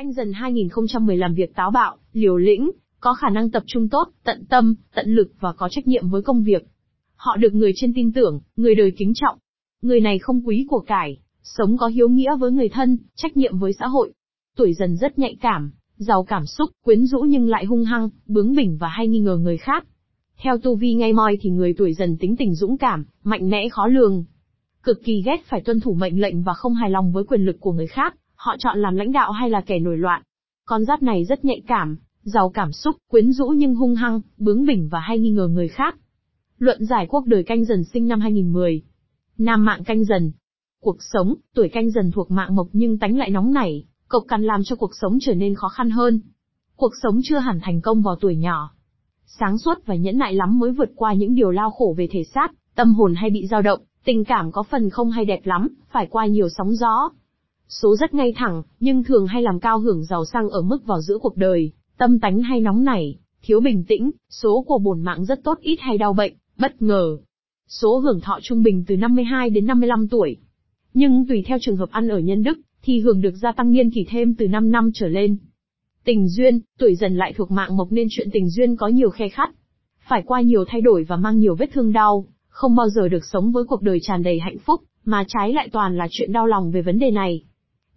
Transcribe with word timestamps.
Canh 0.00 0.12
dần 0.12 0.32
2010 0.32 1.16
làm 1.16 1.34
việc 1.34 1.54
táo 1.54 1.70
bạo, 1.70 1.96
liều 2.12 2.36
lĩnh, 2.36 2.70
có 3.00 3.14
khả 3.14 3.30
năng 3.30 3.50
tập 3.50 3.62
trung 3.66 3.88
tốt, 3.88 4.08
tận 4.24 4.44
tâm, 4.48 4.74
tận 4.94 5.14
lực 5.14 5.32
và 5.40 5.52
có 5.52 5.68
trách 5.68 5.86
nhiệm 5.86 6.08
với 6.08 6.22
công 6.22 6.42
việc. 6.42 6.62
Họ 7.16 7.36
được 7.36 7.54
người 7.54 7.72
trên 7.76 7.92
tin 7.94 8.12
tưởng, 8.12 8.40
người 8.56 8.74
đời 8.74 8.92
kính 8.96 9.12
trọng. 9.14 9.38
Người 9.82 10.00
này 10.00 10.18
không 10.18 10.46
quý 10.46 10.66
của 10.68 10.80
cải, 10.80 11.18
sống 11.42 11.76
có 11.76 11.86
hiếu 11.86 12.08
nghĩa 12.08 12.36
với 12.36 12.52
người 12.52 12.68
thân, 12.68 12.98
trách 13.16 13.36
nhiệm 13.36 13.58
với 13.58 13.72
xã 13.72 13.86
hội. 13.86 14.12
Tuổi 14.56 14.72
dần 14.72 14.96
rất 14.96 15.18
nhạy 15.18 15.36
cảm, 15.40 15.72
giàu 15.96 16.24
cảm 16.24 16.46
xúc, 16.46 16.70
quyến 16.84 17.06
rũ 17.06 17.20
nhưng 17.20 17.48
lại 17.48 17.64
hung 17.64 17.84
hăng, 17.84 18.08
bướng 18.26 18.54
bỉnh 18.54 18.76
và 18.80 18.88
hay 18.88 19.08
nghi 19.08 19.20
ngờ 19.20 19.36
người 19.36 19.56
khác. 19.56 19.86
Theo 20.42 20.58
tu 20.58 20.76
vi 20.76 20.94
ngay 20.94 21.12
moi 21.12 21.38
thì 21.40 21.50
người 21.50 21.74
tuổi 21.78 21.94
dần 21.94 22.16
tính 22.16 22.36
tình 22.36 22.54
dũng 22.54 22.78
cảm, 22.78 23.04
mạnh 23.24 23.50
mẽ 23.50 23.68
khó 23.68 23.86
lường. 23.86 24.24
Cực 24.82 25.04
kỳ 25.04 25.22
ghét 25.26 25.44
phải 25.46 25.60
tuân 25.60 25.80
thủ 25.80 25.94
mệnh 25.94 26.20
lệnh 26.20 26.42
và 26.42 26.54
không 26.54 26.74
hài 26.74 26.90
lòng 26.90 27.12
với 27.12 27.24
quyền 27.24 27.44
lực 27.44 27.56
của 27.60 27.72
người 27.72 27.86
khác, 27.86 28.14
họ 28.40 28.56
chọn 28.58 28.78
làm 28.78 28.96
lãnh 28.96 29.12
đạo 29.12 29.32
hay 29.32 29.50
là 29.50 29.60
kẻ 29.60 29.78
nổi 29.78 29.98
loạn. 29.98 30.22
Con 30.64 30.84
giáp 30.84 31.02
này 31.02 31.24
rất 31.24 31.44
nhạy 31.44 31.62
cảm, 31.66 31.96
giàu 32.22 32.50
cảm 32.50 32.72
xúc, 32.72 32.96
quyến 33.10 33.32
rũ 33.32 33.48
nhưng 33.48 33.74
hung 33.74 33.94
hăng, 33.94 34.20
bướng 34.38 34.66
bỉnh 34.66 34.88
và 34.88 35.00
hay 35.00 35.18
nghi 35.18 35.30
ngờ 35.30 35.48
người 35.48 35.68
khác. 35.68 35.96
Luận 36.58 36.84
giải 36.84 37.06
quốc 37.06 37.24
đời 37.26 37.42
canh 37.42 37.64
dần 37.64 37.84
sinh 37.84 38.08
năm 38.08 38.20
2010. 38.20 38.82
Nam 39.38 39.64
mạng 39.64 39.84
canh 39.84 40.04
dần. 40.04 40.32
Cuộc 40.82 40.96
sống, 41.00 41.34
tuổi 41.54 41.68
canh 41.68 41.90
dần 41.90 42.10
thuộc 42.10 42.30
mạng 42.30 42.56
mộc 42.56 42.68
nhưng 42.72 42.98
tánh 42.98 43.18
lại 43.18 43.30
nóng 43.30 43.52
nảy, 43.52 43.84
cộc 44.08 44.24
cằn 44.28 44.42
làm 44.42 44.64
cho 44.64 44.76
cuộc 44.76 44.90
sống 45.00 45.18
trở 45.20 45.34
nên 45.34 45.54
khó 45.54 45.68
khăn 45.68 45.90
hơn. 45.90 46.20
Cuộc 46.76 46.92
sống 47.02 47.20
chưa 47.24 47.38
hẳn 47.38 47.60
thành 47.62 47.80
công 47.80 48.02
vào 48.02 48.16
tuổi 48.20 48.36
nhỏ. 48.36 48.70
Sáng 49.24 49.58
suốt 49.58 49.86
và 49.86 49.94
nhẫn 49.94 50.18
nại 50.18 50.34
lắm 50.34 50.58
mới 50.58 50.72
vượt 50.72 50.90
qua 50.96 51.12
những 51.12 51.34
điều 51.34 51.50
lao 51.50 51.70
khổ 51.70 51.94
về 51.96 52.08
thể 52.10 52.24
xác, 52.24 52.52
tâm 52.74 52.94
hồn 52.94 53.14
hay 53.14 53.30
bị 53.30 53.46
dao 53.46 53.62
động, 53.62 53.80
tình 54.04 54.24
cảm 54.24 54.52
có 54.52 54.62
phần 54.62 54.90
không 54.90 55.10
hay 55.10 55.24
đẹp 55.24 55.40
lắm, 55.44 55.68
phải 55.92 56.06
qua 56.10 56.26
nhiều 56.26 56.48
sóng 56.48 56.74
gió. 56.74 57.10
Số 57.70 57.96
rất 57.96 58.14
ngay 58.14 58.32
thẳng, 58.36 58.62
nhưng 58.80 59.04
thường 59.04 59.26
hay 59.26 59.42
làm 59.42 59.60
cao 59.60 59.78
hưởng 59.78 60.04
giàu 60.04 60.24
sang 60.24 60.48
ở 60.48 60.62
mức 60.62 60.86
vào 60.86 61.00
giữa 61.00 61.18
cuộc 61.18 61.36
đời, 61.36 61.72
tâm 61.98 62.18
tánh 62.18 62.42
hay 62.42 62.60
nóng 62.60 62.84
nảy, 62.84 63.18
thiếu 63.42 63.60
bình 63.60 63.84
tĩnh, 63.84 64.10
số 64.30 64.64
của 64.66 64.78
bổn 64.78 65.02
mạng 65.02 65.24
rất 65.24 65.44
tốt 65.44 65.58
ít 65.60 65.76
hay 65.80 65.98
đau 65.98 66.12
bệnh, 66.12 66.32
bất 66.58 66.82
ngờ. 66.82 67.18
Số 67.68 67.98
hưởng 67.98 68.20
thọ 68.20 68.38
trung 68.42 68.62
bình 68.62 68.84
từ 68.86 68.96
52 68.96 69.50
đến 69.50 69.66
55 69.66 70.08
tuổi. 70.08 70.36
Nhưng 70.94 71.26
tùy 71.28 71.44
theo 71.46 71.58
trường 71.60 71.76
hợp 71.76 71.90
ăn 71.90 72.08
ở 72.08 72.18
nhân 72.18 72.42
đức, 72.42 72.58
thì 72.82 73.00
hưởng 73.00 73.20
được 73.20 73.34
gia 73.34 73.52
tăng 73.52 73.72
niên 73.72 73.90
kỷ 73.90 74.06
thêm 74.08 74.34
từ 74.34 74.48
5 74.48 74.70
năm 74.70 74.90
trở 74.94 75.08
lên. 75.08 75.36
Tình 76.04 76.28
duyên, 76.28 76.60
tuổi 76.78 76.94
dần 76.94 77.16
lại 77.16 77.32
thuộc 77.36 77.50
mạng 77.50 77.76
mộc 77.76 77.92
nên 77.92 78.06
chuyện 78.10 78.28
tình 78.32 78.50
duyên 78.50 78.76
có 78.76 78.88
nhiều 78.88 79.10
khe 79.10 79.28
khắt. 79.28 79.50
Phải 80.08 80.22
qua 80.26 80.40
nhiều 80.40 80.64
thay 80.68 80.80
đổi 80.80 81.04
và 81.04 81.16
mang 81.16 81.38
nhiều 81.38 81.54
vết 81.54 81.70
thương 81.72 81.92
đau, 81.92 82.26
không 82.48 82.76
bao 82.76 82.88
giờ 82.88 83.08
được 83.08 83.24
sống 83.24 83.52
với 83.52 83.64
cuộc 83.64 83.82
đời 83.82 83.98
tràn 84.02 84.22
đầy 84.22 84.40
hạnh 84.40 84.58
phúc, 84.58 84.80
mà 85.04 85.24
trái 85.28 85.52
lại 85.52 85.68
toàn 85.72 85.96
là 85.96 86.06
chuyện 86.10 86.32
đau 86.32 86.46
lòng 86.46 86.70
về 86.70 86.82
vấn 86.82 86.98
đề 86.98 87.10
này. 87.10 87.44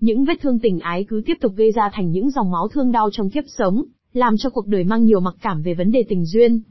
Những 0.04 0.26
vết 0.26 0.42
thương 0.42 0.60
tình 0.60 0.80
ái 0.80 1.06
cứ 1.10 1.22
tiếp 1.26 1.38
tục 1.42 1.54
gây 1.56 1.72
ra 1.72 1.90
thành 1.94 2.12
những 2.12 2.30
dòng 2.30 2.52
máu 2.52 2.68
thương 2.68 2.92
đau 2.92 3.10
trong 3.12 3.30
kiếp 3.30 3.44
sống, 3.48 3.84
làm 4.14 4.38
cho 4.38 4.50
cuộc 4.50 4.68
đời 4.68 4.84
mang 4.84 5.06
nhiều 5.06 5.20
mặc 5.20 5.36
cảm 5.42 5.62
về 5.62 5.74
vấn 5.74 5.92
đề 5.92 6.04
tình 6.10 6.26
duyên. 6.26 6.62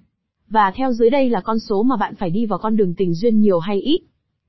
Và 0.49 0.73
theo 0.77 0.93
dưới 0.93 1.11
đây 1.11 1.31
là 1.31 1.41
con 1.41 1.59
số 1.59 1.83
mà 1.83 1.97
bạn 1.97 2.15
phải 2.15 2.31
đi 2.31 2.47
vào 2.47 2.59
con 2.59 2.77
đường 2.77 2.95
tình 2.95 3.15
duyên 3.15 3.41
nhiều 3.41 3.59
hay 3.59 3.81
ít. 3.81 4.01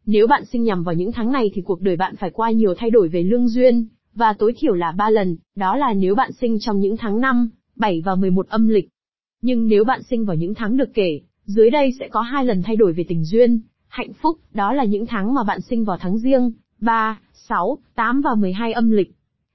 Nếu 0.05 0.27
bạn 0.27 0.45
sinh 0.45 0.63
nhầm 0.63 0.83
vào 0.83 0.95
những 0.95 1.11
tháng 1.11 1.31
này 1.31 1.51
thì 1.53 1.61
cuộc 1.61 1.81
đời 1.81 1.95
bạn 1.95 2.15
phải 2.15 2.29
qua 2.29 2.51
nhiều 2.51 2.73
thay 2.77 2.89
đổi 2.89 3.07
về 3.07 3.23
lương 3.23 3.47
duyên, 3.47 3.87
và 4.15 4.33
tối 4.33 4.53
thiểu 4.57 4.73
là 4.73 4.91
3 4.91 5.09
lần, 5.09 5.37
đó 5.55 5.75
là 5.77 5.93
nếu 5.93 6.15
bạn 6.15 6.31
sinh 6.31 6.57
trong 6.59 6.79
những 6.79 6.97
tháng 6.97 7.21
5, 7.21 7.49
7 7.75 8.01
và 8.05 8.15
11 8.15 8.47
âm 8.47 8.67
lịch. 8.67 8.89
Nhưng 9.41 9.67
nếu 9.67 9.83
bạn 9.83 10.03
sinh 10.03 10.25
vào 10.25 10.35
những 10.35 10.53
tháng 10.53 10.77
được 10.77 10.93
kể, 10.93 11.19
dưới 11.45 11.69
đây 11.69 11.93
sẽ 11.99 12.07
có 12.07 12.21
hai 12.21 12.45
lần 12.45 12.63
thay 12.63 12.75
đổi 12.75 12.93
về 12.93 13.05
tình 13.07 13.23
duyên, 13.25 13.59
hạnh 13.87 14.13
phúc, 14.13 14.39
đó 14.53 14.73
là 14.73 14.83
những 14.83 15.05
tháng 15.05 15.33
mà 15.33 15.43
bạn 15.43 15.61
sinh 15.61 15.83
vào 15.83 15.97
tháng 15.97 16.17
riêng, 16.17 16.51
3, 16.81 17.19
6, 17.49 17.77
8 17.95 18.21
và 18.21 18.35
12 18.35 18.73
âm 18.73 18.91
lịch. 18.91 19.11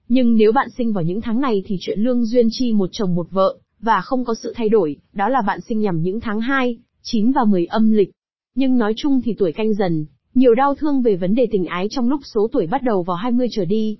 Nhưng 0.08 0.36
nếu 0.36 0.52
bạn 0.52 0.68
sinh 0.70 0.92
vào 0.92 1.04
những 1.04 1.20
tháng 1.20 1.40
này 1.40 1.62
thì 1.66 1.76
chuyện 1.80 2.00
lương 2.00 2.24
duyên 2.24 2.48
chi 2.50 2.72
một 2.72 2.88
chồng 2.92 3.14
một 3.14 3.26
vợ, 3.30 3.58
và 3.80 4.00
không 4.00 4.24
có 4.24 4.34
sự 4.34 4.52
thay 4.56 4.68
đổi, 4.68 4.96
đó 5.12 5.28
là 5.28 5.42
bạn 5.46 5.60
sinh 5.60 5.80
nhằm 5.80 6.02
những 6.02 6.20
tháng 6.20 6.40
2, 6.40 6.78
9 7.02 7.32
và 7.32 7.44
10 7.44 7.66
âm 7.66 7.90
lịch. 7.90 8.10
Nhưng 8.54 8.78
nói 8.78 8.92
chung 8.96 9.20
thì 9.24 9.34
tuổi 9.38 9.52
canh 9.52 9.74
dần, 9.74 10.06
nhiều 10.34 10.54
đau 10.54 10.74
thương 10.74 11.02
về 11.02 11.16
vấn 11.16 11.34
đề 11.34 11.48
tình 11.50 11.64
ái 11.64 11.86
trong 11.90 12.08
lúc 12.08 12.20
số 12.24 12.48
tuổi 12.52 12.66
bắt 12.66 12.82
đầu 12.82 13.02
vào 13.02 13.16
20 13.16 13.48
trở 13.50 13.64
đi. 13.64 13.98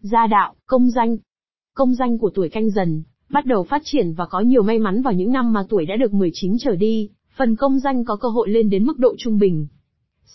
Gia 0.00 0.26
đạo, 0.26 0.54
công 0.66 0.90
danh. 0.90 1.16
Công 1.74 1.94
danh 1.94 2.18
của 2.18 2.30
tuổi 2.34 2.48
canh 2.48 2.70
dần, 2.70 3.02
bắt 3.30 3.46
đầu 3.46 3.64
phát 3.64 3.82
triển 3.84 4.12
và 4.12 4.26
có 4.26 4.40
nhiều 4.40 4.62
may 4.62 4.78
mắn 4.78 5.02
vào 5.02 5.14
những 5.14 5.32
năm 5.32 5.52
mà 5.52 5.64
tuổi 5.68 5.86
đã 5.86 5.96
được 5.96 6.12
19 6.12 6.58
trở 6.58 6.76
đi, 6.76 7.10
phần 7.36 7.56
công 7.56 7.78
danh 7.78 8.04
có 8.04 8.16
cơ 8.16 8.28
hội 8.28 8.48
lên 8.48 8.70
đến 8.70 8.84
mức 8.84 8.98
độ 8.98 9.14
trung 9.18 9.38
bình. 9.38 9.66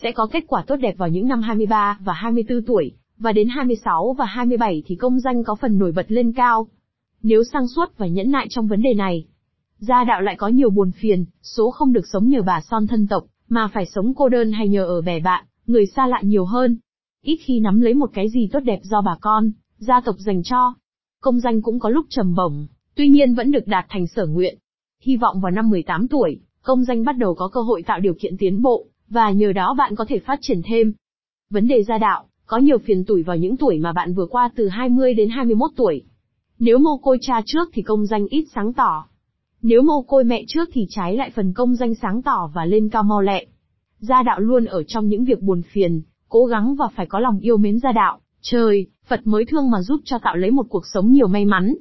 Sẽ 0.01 0.11
có 0.11 0.27
kết 0.31 0.43
quả 0.47 0.63
tốt 0.67 0.75
đẹp 0.75 0.97
vào 0.97 1.09
những 1.09 1.27
năm 1.27 1.41
23 1.41 1.97
và 2.03 2.13
24 2.13 2.65
tuổi, 2.65 2.91
và 3.17 3.31
đến 3.31 3.47
26 3.47 4.15
và 4.17 4.25
27 4.25 4.83
thì 4.85 4.95
công 4.95 5.19
danh 5.19 5.43
có 5.43 5.55
phần 5.55 5.77
nổi 5.77 5.91
bật 5.91 6.05
lên 6.11 6.31
cao. 6.31 6.67
Nếu 7.23 7.43
sang 7.43 7.67
suốt 7.67 7.97
và 7.97 8.07
nhẫn 8.07 8.31
nại 8.31 8.47
trong 8.49 8.67
vấn 8.67 8.81
đề 8.81 8.93
này, 8.93 9.25
gia 9.77 10.03
đạo 10.03 10.21
lại 10.21 10.35
có 10.35 10.47
nhiều 10.47 10.69
buồn 10.69 10.91
phiền, 10.91 11.25
số 11.41 11.71
không 11.71 11.93
được 11.93 12.07
sống 12.13 12.29
nhờ 12.29 12.41
bà 12.41 12.61
son 12.61 12.87
thân 12.87 13.07
tộc, 13.07 13.23
mà 13.49 13.69
phải 13.73 13.85
sống 13.85 14.13
cô 14.13 14.29
đơn 14.29 14.51
hay 14.51 14.67
nhờ 14.67 14.85
ở 14.85 15.01
bè 15.01 15.19
bạn, 15.19 15.45
người 15.67 15.85
xa 15.85 16.07
lạ 16.07 16.19
nhiều 16.21 16.45
hơn. 16.45 16.77
Ít 17.23 17.37
khi 17.43 17.59
nắm 17.59 17.81
lấy 17.81 17.93
một 17.93 18.09
cái 18.13 18.29
gì 18.29 18.49
tốt 18.51 18.59
đẹp 18.59 18.79
do 18.83 19.01
bà 19.01 19.15
con, 19.21 19.51
gia 19.77 20.01
tộc 20.01 20.15
dành 20.19 20.43
cho. 20.43 20.73
Công 21.21 21.39
danh 21.39 21.61
cũng 21.61 21.79
có 21.79 21.89
lúc 21.89 22.05
trầm 22.09 22.35
bổng, 22.35 22.67
tuy 22.95 23.09
nhiên 23.09 23.33
vẫn 23.33 23.51
được 23.51 23.67
đạt 23.67 23.85
thành 23.89 24.07
sở 24.07 24.25
nguyện. 24.25 24.57
Hy 25.01 25.17
vọng 25.17 25.41
vào 25.41 25.51
năm 25.51 25.69
18 25.69 26.07
tuổi, 26.07 26.39
công 26.61 26.83
danh 26.83 27.03
bắt 27.03 27.17
đầu 27.17 27.35
có 27.35 27.47
cơ 27.47 27.61
hội 27.61 27.83
tạo 27.83 27.99
điều 27.99 28.13
kiện 28.19 28.37
tiến 28.37 28.61
bộ, 28.61 28.87
và 29.13 29.31
nhờ 29.31 29.53
đó 29.53 29.75
bạn 29.77 29.95
có 29.95 30.05
thể 30.07 30.19
phát 30.19 30.39
triển 30.41 30.61
thêm. 30.65 30.93
Vấn 31.49 31.67
đề 31.67 31.83
gia 31.83 31.97
đạo, 31.97 32.25
có 32.45 32.57
nhiều 32.57 32.77
phiền 32.77 33.05
tuổi 33.05 33.23
vào 33.23 33.37
những 33.37 33.57
tuổi 33.57 33.79
mà 33.79 33.93
bạn 33.93 34.13
vừa 34.13 34.25
qua 34.25 34.49
từ 34.55 34.67
20 34.67 35.13
đến 35.13 35.29
21 35.29 35.71
tuổi. 35.75 36.01
Nếu 36.59 36.77
mồ 36.77 36.97
côi 36.97 37.17
cha 37.21 37.41
trước 37.45 37.69
thì 37.73 37.81
công 37.81 38.05
danh 38.05 38.25
ít 38.27 38.45
sáng 38.55 38.73
tỏ. 38.73 39.05
Nếu 39.61 39.81
mồ 39.81 40.01
côi 40.01 40.23
mẹ 40.23 40.43
trước 40.47 40.69
thì 40.73 40.87
trái 40.89 41.15
lại 41.15 41.31
phần 41.35 41.53
công 41.53 41.75
danh 41.75 41.95
sáng 41.95 42.21
tỏ 42.21 42.51
và 42.53 42.65
lên 42.65 42.89
cao 42.89 43.03
mau 43.03 43.21
lẹ. 43.21 43.45
Gia 43.99 44.23
đạo 44.23 44.39
luôn 44.39 44.65
ở 44.65 44.83
trong 44.83 45.07
những 45.07 45.25
việc 45.25 45.41
buồn 45.41 45.61
phiền, 45.61 46.01
cố 46.29 46.45
gắng 46.45 46.75
và 46.75 46.85
phải 46.95 47.05
có 47.05 47.19
lòng 47.19 47.39
yêu 47.39 47.57
mến 47.57 47.79
gia 47.79 47.91
đạo, 47.91 48.19
trời, 48.41 48.87
Phật 49.07 49.27
mới 49.27 49.45
thương 49.45 49.71
mà 49.71 49.81
giúp 49.81 50.01
cho 50.05 50.19
tạo 50.19 50.35
lấy 50.35 50.51
một 50.51 50.65
cuộc 50.69 50.83
sống 50.93 51.11
nhiều 51.11 51.27
may 51.27 51.45
mắn. 51.45 51.73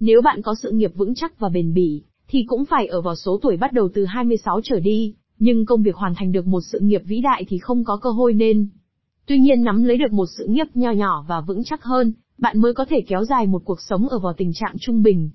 Nếu 0.00 0.22
bạn 0.22 0.42
có 0.42 0.54
sự 0.62 0.70
nghiệp 0.70 0.92
vững 0.94 1.14
chắc 1.14 1.38
và 1.38 1.48
bền 1.48 1.74
bỉ, 1.74 2.02
thì 2.28 2.44
cũng 2.48 2.64
phải 2.64 2.86
ở 2.86 3.00
vào 3.00 3.14
số 3.14 3.38
tuổi 3.42 3.56
bắt 3.56 3.72
đầu 3.72 3.88
từ 3.94 4.04
26 4.04 4.60
trở 4.64 4.80
đi, 4.80 5.14
nhưng 5.38 5.66
công 5.66 5.82
việc 5.82 5.96
hoàn 5.96 6.14
thành 6.14 6.32
được 6.32 6.46
một 6.46 6.60
sự 6.60 6.78
nghiệp 6.80 7.02
vĩ 7.04 7.20
đại 7.20 7.44
thì 7.48 7.58
không 7.58 7.84
có 7.84 7.96
cơ 7.96 8.10
hội 8.10 8.34
nên. 8.34 8.68
Tuy 9.26 9.38
nhiên 9.38 9.62
nắm 9.62 9.84
lấy 9.84 9.96
được 9.96 10.12
một 10.12 10.26
sự 10.38 10.46
nghiệp 10.46 10.66
nho 10.74 10.90
nhỏ 10.90 11.24
và 11.28 11.40
vững 11.40 11.64
chắc 11.64 11.84
hơn, 11.84 12.12
bạn 12.38 12.60
mới 12.60 12.74
có 12.74 12.84
thể 12.84 13.00
kéo 13.06 13.24
dài 13.24 13.46
một 13.46 13.62
cuộc 13.64 13.80
sống 13.80 14.08
ở 14.08 14.18
vào 14.18 14.32
tình 14.32 14.52
trạng 14.54 14.74
trung 14.80 15.02
bình. 15.02 15.30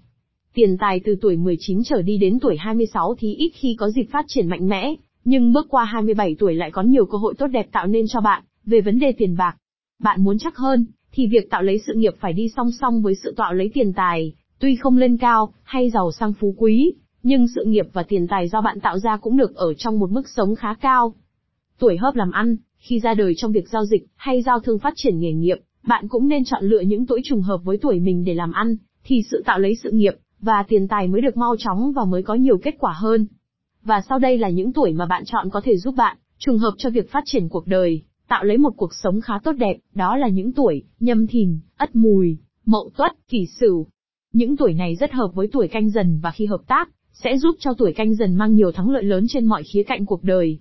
Tiền 0.53 0.78
tài 0.79 1.01
từ 1.06 1.16
tuổi 1.22 1.38
19 1.38 1.84
trở 1.84 2.01
đi 2.01 2.17
đến 2.17 2.40
tuổi 2.40 2.57
26 2.57 3.16
thì 3.17 3.35
ít 3.35 3.51
khi 3.56 3.75
có 3.79 3.90
dịp 3.90 4.06
phát 4.11 4.25
triển 4.28 4.47
mạnh 4.47 4.67
mẽ, 4.67 4.95
nhưng 5.25 5.53
bước 5.53 5.66
qua 5.69 5.85
27 5.85 6.35
tuổi 6.40 6.56
lại 6.56 6.72
có 6.72 6.81
nhiều 6.81 7.06
cơ 7.06 7.17
hội 7.17 7.34
tốt 7.38 7.47
đẹp 7.47 7.67
tạo 7.72 7.88
nên 7.88 8.06
cho 8.07 8.22
bạn, 8.22 8.44
về 8.66 8.81
vấn 8.81 9.00
đề 9.00 9.11
tiền 9.17 9.35
bạc. 9.38 9.57
Bạn 10.00 10.23
muốn 10.23 10.38
chắc 10.38 10.57
hơn, 10.57 10.85
thì 11.11 11.28
việc 11.28 11.50
tạo 11.50 11.61
lấy 11.61 11.79
sự 11.88 11.94
nghiệp 11.95 12.13
phải 12.19 12.34
đi 12.34 12.50
song 12.56 12.72
song 12.72 13.01
với 13.01 13.16
sự 13.16 13.34
tạo 13.38 13.53
lấy 13.53 13.72
tiền 13.73 13.94
tài, 13.94 14.34
tuy 14.59 14.75
không 14.75 14.97
lên 14.97 15.17
cao, 15.17 15.53
hay 15.63 15.90
giàu 15.90 16.11
sang 16.11 16.34
phú 16.34 16.56
quý, 16.57 16.94
nhưng 17.24 17.48
sự 17.48 17.64
nghiệp 17.68 17.86
và 17.94 18.04
tiền 18.04 18.28
tài 18.28 18.48
do 18.48 18.62
bạn 18.62 18.80
tạo 18.80 19.00
ra 19.00 19.18
cũng 19.18 19.38
được 19.38 19.56
ở 19.56 19.74
trong 19.74 20.00
một 20.00 20.12
mức 20.12 20.30
sống 20.30 20.56
khá 20.56 20.74
cao. 20.74 21.14
Tuổi 21.80 21.98
hợp 21.98 22.16
làm 22.16 22.32
ăn, 22.32 22.58
khi 22.78 23.00
ra 23.00 23.14
đời 23.14 23.34
trong 23.38 23.52
việc 23.52 23.70
giao 23.70 23.86
dịch, 23.86 24.06
hay 24.16 24.42
giao 24.42 24.59
thương 24.59 24.80
phát 24.80 24.94
triển 24.96 25.20
nghề 25.20 25.32
nghiệp, 25.34 25.58
bạn 25.88 26.08
cũng 26.08 26.28
nên 26.28 26.44
chọn 26.46 26.64
lựa 26.64 26.80
những 26.80 27.06
tuổi 27.06 27.22
trùng 27.24 27.42
hợp 27.42 27.58
với 27.64 27.78
tuổi 27.78 28.00
mình 28.00 28.24
để 28.24 28.34
làm 28.34 28.52
ăn, 28.52 28.76
thì 29.04 29.24
sự 29.32 29.44
tạo 29.46 29.59
lấy 29.59 29.76
sự 29.76 29.92
nghiệp, 29.92 30.14
và 30.40 30.64
tiền 30.68 30.88
tài 30.88 31.08
mới 31.08 31.22
được 31.22 31.38
mau 31.38 31.56
chóng 31.59 31.92
và 31.92 32.06
mới 32.06 32.24
có 32.24 32.34
nhiều 32.34 32.58
kết 32.58 32.76
quả 32.80 32.94
hơn. 32.94 33.28
Và 33.84 34.02
sau 34.09 34.20
đây 34.20 34.38
là 34.38 34.50
những 34.50 34.74
tuổi 34.74 34.94
mà 34.94 35.06
bạn 35.06 35.24
chọn 35.26 35.50
có 35.50 35.62
thể 35.64 35.78
giúp 35.78 35.96
bạn, 35.98 36.18
trùng 36.38 36.58
hợp 36.58 36.74
cho 36.78 36.90
việc 36.90 37.12
phát 37.12 37.24
triển 37.26 37.50
cuộc 37.50 37.68
đời, 37.68 38.02
tạo 38.28 38.44
lấy 38.44 38.58
một 38.58 38.74
cuộc 38.78 38.94
sống 38.94 39.22
khá 39.22 39.34
tốt 39.44 39.52
đẹp, 39.52 39.78
đó 39.94 40.18
là 40.18 40.28
những 40.28 40.53
tuổi, 40.53 40.84
nhâm 41.00 41.28
thìn, 41.28 41.59
ất 41.78 41.96
mùi, 41.96 42.38
mậu 42.66 42.90
tuất, 42.98 43.12
kỷ 43.28 43.46
sửu. 43.59 43.88
Những 44.34 44.58
tuổi 44.58 44.74
này 44.74 44.96
rất 44.96 45.12
hợp 45.12 45.32
với 45.34 45.47
tuổi 45.52 45.67
canh 45.67 45.90
dần 45.90 46.20
và 46.24 46.32
khi 46.32 46.46
hợp 46.46 46.62
tác, 46.67 46.90
sẽ 47.23 47.38
giúp 47.38 47.56
cho 47.59 47.73
tuổi 47.73 47.94
canh 47.94 48.16
dần 48.16 48.35
mang 48.35 48.56
nhiều 48.56 48.72
thắng 48.72 48.90
lợi 48.90 49.03
lớn 49.03 49.26
trên 49.29 49.46
mọi 49.46 49.64
khía 49.64 49.84
cạnh 49.84 50.06
cuộc 50.06 50.23
đời. 50.23 50.59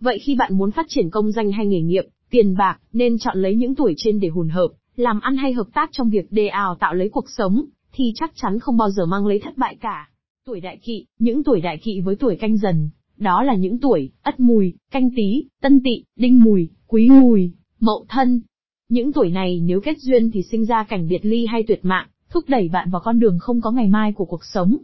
Vậy 0.00 0.18
khi 0.18 0.34
bạn 0.34 0.58
muốn 0.58 0.70
phát 0.70 0.86
triển 0.88 1.10
công 1.10 1.32
danh 1.32 1.52
hay 1.52 1.66
nghề 1.66 1.80
nghiệp, 1.80 2.04
tiền 2.30 2.56
bạc, 2.56 2.78
nên 2.92 3.18
chọn 3.18 3.38
lấy 3.38 3.54
những 3.54 3.74
tuổi 3.74 3.94
trên 3.96 4.20
để 4.20 4.28
hùn 4.28 4.48
hợp, 4.48 4.68
làm 4.96 5.20
ăn 5.20 5.36
hay 5.36 5.52
hợp 5.52 5.66
tác 5.74 5.88
trong 5.92 6.10
việc 6.10 6.32
đề 6.32 6.46
ào 6.46 6.74
tạo 6.80 6.94
lấy 6.94 7.08
cuộc 7.08 7.24
sống, 7.36 7.64
thì 7.92 8.12
chắc 8.14 8.32
chắn 8.34 8.58
không 8.58 8.76
bao 8.76 8.90
giờ 8.90 9.06
mang 9.06 9.26
lấy 9.26 9.40
thất 9.40 9.56
bại 9.56 9.76
cả. 9.80 10.10
Tuổi 10.46 10.60
đại 10.60 10.78
kỵ, 10.82 11.06
những 11.18 11.44
tuổi 11.44 11.60
đại 11.60 11.78
kỵ 11.78 12.00
với 12.00 12.16
tuổi 12.16 12.36
canh 12.36 12.56
dần, 12.56 12.90
đó 13.16 13.42
là 13.42 13.54
những 13.54 13.78
tuổi, 13.78 14.10
ất 14.22 14.40
mùi, 14.40 14.74
canh 14.90 15.10
tý, 15.16 15.44
tân 15.60 15.80
tỵ, 15.84 16.04
đinh 16.16 16.44
mùi, 16.44 16.68
quý 16.86 17.10
mùi, 17.10 17.52
mậu 17.80 18.06
thân. 18.08 18.40
Những 18.88 19.12
tuổi 19.12 19.30
này 19.30 19.60
nếu 19.60 19.80
kết 19.80 19.98
duyên 19.98 20.30
thì 20.30 20.42
sinh 20.42 20.64
ra 20.64 20.84
cảnh 20.84 21.08
biệt 21.08 21.24
ly 21.24 21.46
hay 21.46 21.62
tuyệt 21.68 21.80
mạng, 21.82 22.06
thúc 22.30 22.44
đẩy 22.48 22.68
bạn 22.68 22.90
vào 22.90 23.02
con 23.04 23.18
đường 23.18 23.38
không 23.38 23.60
có 23.60 23.70
ngày 23.70 23.88
mai 23.88 24.12
của 24.12 24.24
cuộc 24.24 24.44
sống. 24.44 24.76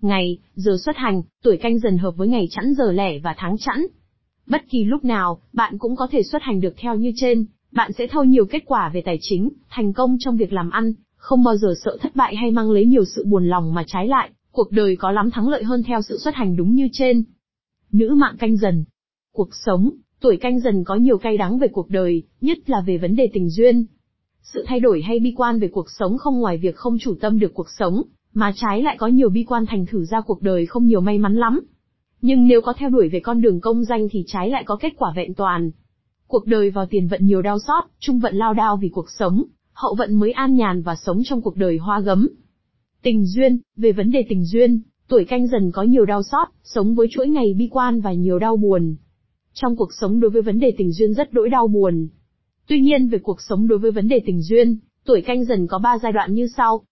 Ngày, 0.00 0.38
giờ 0.54 0.76
xuất 0.84 0.96
hành, 0.96 1.22
tuổi 1.42 1.56
canh 1.56 1.78
dần 1.78 1.98
hợp 1.98 2.16
với 2.16 2.28
ngày 2.28 2.48
chẵn 2.50 2.74
giờ 2.78 2.92
lẻ 2.92 3.18
và 3.18 3.34
tháng 3.38 3.56
chẵn. 3.58 3.86
Bất 4.46 4.62
kỳ 4.70 4.84
lúc 4.84 5.04
nào, 5.04 5.40
bạn 5.52 5.78
cũng 5.78 5.96
có 5.96 6.06
thể 6.10 6.22
xuất 6.22 6.42
hành 6.42 6.60
được 6.60 6.74
theo 6.76 6.94
như 6.94 7.12
trên, 7.16 7.46
bạn 7.72 7.92
sẽ 7.92 8.06
thâu 8.06 8.24
nhiều 8.24 8.44
kết 8.46 8.62
quả 8.66 8.90
về 8.94 9.02
tài 9.04 9.18
chính, 9.20 9.48
thành 9.70 9.92
công 9.92 10.16
trong 10.20 10.36
việc 10.36 10.52
làm 10.52 10.70
ăn, 10.70 10.92
Không 11.16 11.44
bao 11.44 11.56
giờ 11.56 11.74
sợ 11.84 11.96
thất 12.00 12.16
bại 12.16 12.36
hay 12.36 12.50
mang 12.50 12.70
lấy 12.70 12.86
nhiều 12.86 13.04
sự 13.04 13.24
buồn 13.24 13.48
lòng 13.48 13.74
mà 13.74 13.84
trái 13.86 14.08
lại, 14.08 14.30
cuộc 14.52 14.72
đời 14.72 14.96
có 14.96 15.10
lắm 15.10 15.30
thắng 15.30 15.48
lợi 15.48 15.64
hơn 15.64 15.82
theo 15.82 16.02
sự 16.02 16.18
xuất 16.18 16.34
hành 16.34 16.56
đúng 16.56 16.74
như 16.74 16.88
trên. 16.92 17.24
Nữ 17.92 18.14
mạng 18.14 18.36
canh 18.38 18.56
dần. 18.56 18.84
Cuộc 19.32 19.48
sống, 19.52 19.90
tuổi 20.20 20.36
canh 20.36 20.60
dần 20.60 20.84
có 20.84 20.94
nhiều 20.94 21.18
cay 21.18 21.36
đắng 21.36 21.58
về 21.58 21.68
cuộc 21.68 21.90
đời, 21.90 22.22
nhất 22.40 22.70
là 22.70 22.80
về 22.80 22.98
vấn 22.98 23.16
đề 23.16 23.30
tình 23.32 23.50
duyên. 23.50 23.86
Sự 24.42 24.64
thay 24.66 24.80
đổi 24.80 25.02
hay 25.02 25.18
bi 25.18 25.32
quan 25.36 25.58
về 25.58 25.68
cuộc 25.68 25.90
sống 25.98 26.18
không 26.18 26.40
ngoài 26.40 26.58
việc 26.58 26.76
không 26.76 26.98
chủ 26.98 27.14
tâm 27.20 27.38
được 27.38 27.54
cuộc 27.54 27.70
sống, 27.78 28.02
mà 28.34 28.52
trái 28.56 28.82
lại 28.82 28.96
có 28.98 29.06
nhiều 29.06 29.28
bi 29.28 29.44
quan 29.48 29.66
thành 29.66 29.86
thử 29.86 30.04
ra 30.04 30.20
cuộc 30.20 30.42
đời 30.42 30.66
không 30.66 30.86
nhiều 30.86 31.00
may 31.00 31.18
mắn 31.18 31.34
lắm. 31.34 31.60
Nhưng 32.22 32.46
nếu 32.46 32.60
có 32.60 32.72
theo 32.72 32.90
đuổi 32.90 33.08
về 33.08 33.20
con 33.20 33.40
đường 33.40 33.60
công 33.60 33.84
danh 33.84 34.08
thì 34.10 34.24
trái 34.26 34.50
lại 34.50 34.64
có 34.66 34.76
kết 34.76 34.92
quả 34.96 35.12
vẹn 35.16 35.34
toàn. 35.34 35.70
Cuộc 36.26 36.46
đời 36.46 36.70
vào 36.70 36.86
tiền 36.86 37.08
vận 37.08 37.26
nhiều 37.26 37.42
đau 37.42 37.58
xót, 37.58 37.84
trung 37.98 38.18
vận 38.18 38.36
lao 38.36 38.54
đao 38.54 38.76
vì 38.76 38.88
cuộc 38.88 39.10
sống, 39.18 39.44
hậu 39.72 39.94
vận 39.94 40.14
mới 40.14 40.32
an 40.32 40.54
nhàn 40.54 40.82
và 40.82 40.94
sống 40.94 41.22
trong 41.24 41.42
cuộc 41.42 41.56
đời 41.56 41.78
hoa 41.78 42.00
gấm. 42.00 42.28
Tình 43.02 43.26
duyên, 43.26 43.58
về 43.76 43.92
vấn 43.92 44.10
đề 44.10 44.24
tình 44.28 44.44
duyên, 44.44 44.80
tuổi 45.08 45.24
canh 45.24 45.46
dần 45.46 45.70
có 45.72 45.82
nhiều 45.82 46.04
đau 46.04 46.22
xót, 46.22 46.48
sống 46.64 46.94
với 46.94 47.06
chuỗi 47.10 47.28
ngày 47.28 47.54
bi 47.58 47.68
quan 47.70 48.00
và 48.00 48.12
nhiều 48.12 48.38
đau 48.38 48.56
buồn. 48.56 48.96
Trong 49.52 49.76
cuộc 49.76 49.88
sống 50.00 50.20
đối 50.20 50.30
với 50.30 50.42
vấn 50.42 50.58
đề 50.58 50.74
tình 50.78 50.92
duyên 50.92 51.14
rất 51.14 51.32
đỗi 51.32 51.48
đau 51.48 51.68
buồn. 51.68 52.08
Tuy 52.66 52.80
nhiên 52.80 53.08
về 53.08 53.18
cuộc 53.18 53.40
sống 53.40 53.68
đối 53.68 53.78
với 53.78 53.90
vấn 53.90 54.08
đề 54.08 54.20
tình 54.26 54.42
duyên, 54.42 54.78
tuổi 55.04 55.20
canh 55.20 55.44
dần 55.44 55.66
có 55.66 55.78
3 55.78 55.98
giai 55.98 56.12
đoạn 56.12 56.34
như 56.34 56.48
sau. 56.56 56.82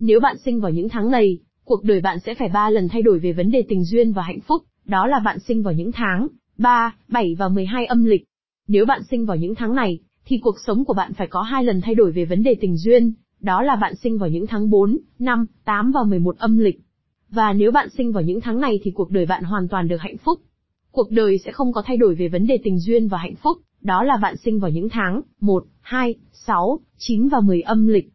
Nếu 0.00 0.20
bạn 0.20 0.36
sinh 0.38 0.60
vào 0.60 0.70
những 0.70 0.88
tháng 0.88 1.10
này, 1.10 1.38
cuộc 1.64 1.84
đời 1.84 2.00
bạn 2.00 2.18
sẽ 2.20 2.34
phải 2.34 2.48
ba 2.48 2.70
lần 2.70 2.88
thay 2.88 3.02
đổi 3.02 3.18
về 3.18 3.32
vấn 3.32 3.50
đề 3.50 3.64
tình 3.68 3.84
duyên 3.84 4.12
và 4.12 4.22
hạnh 4.22 4.40
phúc, 4.40 4.62
đó 4.84 5.06
là 5.06 5.18
bạn 5.18 5.38
sinh 5.40 5.62
vào 5.62 5.74
những 5.74 5.92
tháng 5.92 6.28
3, 6.58 6.94
7 7.08 7.34
và 7.38 7.48
12 7.48 7.86
âm 7.86 8.04
lịch. 8.04 8.24
Nếu 8.68 8.86
bạn 8.86 9.02
sinh 9.10 9.26
vào 9.26 9.36
những 9.36 9.54
tháng 9.54 9.74
này, 9.74 9.98
thì 10.24 10.38
cuộc 10.42 10.54
sống 10.66 10.84
của 10.84 10.92
bạn 10.92 11.12
phải 11.12 11.26
có 11.26 11.42
hai 11.42 11.64
lần 11.64 11.80
thay 11.80 11.94
đổi 11.94 12.12
về 12.12 12.24
vấn 12.24 12.42
đề 12.42 12.54
tình 12.60 12.76
duyên, 12.76 13.12
đó 13.40 13.62
là 13.62 13.76
bạn 13.76 13.96
sinh 13.96 14.18
vào 14.18 14.28
những 14.28 14.46
tháng 14.46 14.70
4, 14.70 14.98
5, 15.18 15.46
8 15.64 15.92
và 15.92 16.00
11 16.04 16.38
âm 16.38 16.58
lịch. 16.58 16.80
Và 17.30 17.52
nếu 17.52 17.70
bạn 17.70 17.88
sinh 17.96 18.12
vào 18.12 18.22
những 18.22 18.40
tháng 18.40 18.60
này 18.60 18.80
thì 18.82 18.90
cuộc 18.90 19.10
đời 19.10 19.26
bạn 19.26 19.44
hoàn 19.44 19.68
toàn 19.68 19.88
được 19.88 20.00
hạnh 20.00 20.16
phúc. 20.16 20.40
Cuộc 20.90 21.10
đời 21.10 21.38
sẽ 21.38 21.52
không 21.52 21.72
có 21.72 21.82
thay 21.86 21.96
đổi 21.96 22.14
về 22.14 22.28
vấn 22.28 22.46
đề 22.46 22.58
tình 22.64 22.78
duyên 22.78 23.08
và 23.08 23.18
hạnh 23.18 23.34
phúc, 23.42 23.56
đó 23.80 24.04
là 24.04 24.16
bạn 24.22 24.36
sinh 24.36 24.60
vào 24.60 24.70
những 24.70 24.88
tháng 24.88 25.22
1, 25.40 25.64
2, 25.80 26.14
6, 26.32 26.80
9 26.98 27.28
và 27.28 27.40
10 27.40 27.62
âm 27.62 27.86
lịch. 27.86 28.10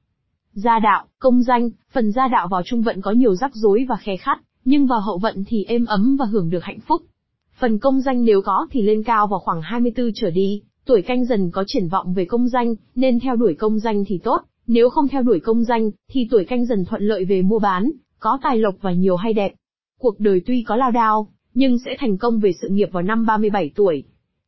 Gia 0.56 0.80
đạo, 0.80 1.06
công 1.19 1.44
danh, 1.44 1.69
phần 1.92 2.12
gia 2.12 2.28
đạo 2.28 2.48
vào 2.48 2.62
trung 2.66 2.81
vận 2.81 3.02
có 3.02 3.12
nhiều 3.12 3.36
rắc 3.36 3.52
rối 3.56 3.86
và 3.90 3.96
khe 3.96 4.18
khắt, 4.18 4.40
nhưng 4.66 4.88
vào 4.88 5.00
hậu 5.00 5.18
vận 5.18 5.44
thì 5.48 5.63
êm 5.63 5.86
ấm 5.86 6.16
và 6.19 6.25
hưởng 6.25 6.50
được 6.50 6.63
hạnh 6.63 6.80
phúc. 6.88 7.02
Phần 7.60 7.80
công 7.80 8.02
danh 8.02 8.25
nếu 8.25 8.42
có 8.42 8.68
thì 8.72 8.81
lên 8.81 9.04
cao 9.04 9.28
vào 9.28 9.40
khoảng 9.40 9.62
24 9.62 10.12
trở 10.16 10.30
đi, 10.30 10.62
tuổi 10.86 11.02
canh 11.02 11.25
dần 11.25 11.52
có 11.52 11.63
triển 11.68 11.88
vọng 11.88 12.13
về 12.13 12.25
công 12.25 12.48
danh, 12.48 12.75
nên 12.96 13.19
theo 13.19 13.36
đuổi 13.36 13.54
công 13.54 13.80
danh 13.80 14.04
thì 14.07 14.18
tốt, 14.18 14.42
nếu 14.68 14.90
không 14.90 15.07
theo 15.07 15.22
đuổi 15.22 15.40
công 15.40 15.63
danh, 15.63 15.92
thì 16.10 16.28
tuổi 16.31 16.46
canh 16.46 16.66
dần 16.66 16.86
thuận 16.86 17.01
lợi 17.01 17.25
về 17.25 17.42
mua 17.42 17.60
bán, 17.60 17.92
có 18.19 18.40
tài 18.44 18.58
lộc 18.58 18.75
và 18.81 18.92
nhiều 18.92 19.16
hay 19.16 19.34
đẹp. 19.34 19.54
Cuộc 20.00 20.19
đời 20.19 20.42
tuy 20.46 20.63
có 20.68 20.75
lao 20.75 20.92
đao, 20.92 21.28
nhưng 21.54 21.78
sẽ 21.86 21.96
thành 22.00 22.18
công 22.18 22.40
về 22.40 22.51
sự 22.62 22.68
nghiệp 22.69 22.90
vào 22.92 23.04
năm 23.04 23.25
37 23.25 23.72
tuổi. 23.75 24.04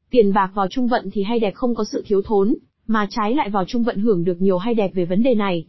Tiền 0.09 0.33
bạc 0.33 0.51
vào 0.53 0.67
trung 0.67 0.87
vận 0.87 1.09
thì 1.13 1.23
hay 1.23 1.39
đẹp 1.39 1.55
không 1.55 1.75
có 1.75 1.83
sự 1.91 2.03
thiếu 2.05 2.21
thốn, 2.25 2.55
mà 2.87 3.07
trái 3.09 3.35
lại 3.35 3.49
vào 3.49 3.65
trung 3.65 3.83
vận 3.83 3.99
hưởng 3.99 4.23
được 4.23 4.41
nhiều 4.41 4.57
hay 4.57 4.73
đẹp 4.73 4.91
về 4.93 5.05
vấn 5.05 5.23
đề 5.23 5.35
này. 5.35 5.67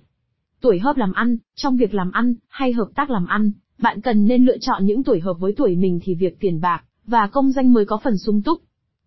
Tuổi 0.60 0.78
hợp 0.78 0.96
làm 0.96 1.12
ăn, 1.12 1.36
trong 1.54 1.76
việc 1.76 1.94
làm 1.94 2.10
ăn, 2.10 2.34
hay 2.48 2.72
hợp 2.72 2.88
tác 2.94 3.10
làm 3.10 3.26
ăn, 3.26 3.52
bạn 3.78 4.00
cần 4.00 4.26
nên 4.26 4.44
lựa 4.44 4.58
chọn 4.60 4.86
những 4.86 5.04
tuổi 5.04 5.20
hợp 5.20 5.34
với 5.40 5.52
tuổi 5.52 5.76
mình 5.76 6.00
thì 6.02 6.14
việc 6.14 6.40
tiền 6.40 6.60
bạc, 6.60 6.84
và 7.06 7.26
công 7.26 7.52
danh 7.52 7.72
mới 7.72 7.84
có 7.84 7.98
phần 8.04 8.18
sung 8.18 8.42
túc. 8.42 8.62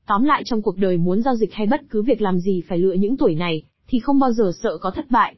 Tóm 0.08 0.24
lại 0.24 0.44
trong 0.46 0.62
cuộc 0.62 0.78
đời 0.78 0.98
muốn 0.98 1.22
giao 1.22 1.36
dịch 1.36 1.54
hay 1.54 1.68
bất 1.68 1.82
cứ 1.90 2.02
việc 2.02 2.22
làm 2.22 2.40
gì 2.40 2.62
phải 2.68 2.78
lựa 2.78 2.94
những 2.94 3.18
tuổi 3.18 3.36
này, 3.36 3.64
thì 3.88 4.00
không 4.00 4.20
bao 4.20 4.32
giờ 4.32 4.52
sợ 4.64 4.78
có 4.78 4.92
thất 4.92 5.12
bại. 5.12 5.36